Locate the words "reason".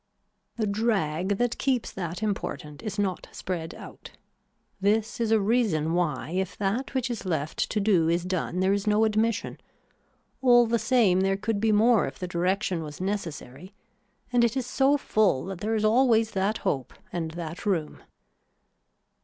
5.39-5.93